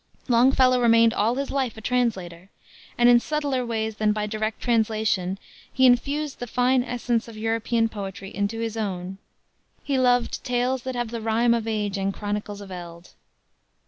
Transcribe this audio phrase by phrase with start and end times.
[0.27, 2.49] Longfellow remained all his life a translator,
[2.97, 5.37] and in subtler ways than by direct translation
[5.71, 9.19] he infused the fine essence of European poetry into his own.
[9.83, 13.13] He loved "Tales that have the rime of age And chronicles of eld."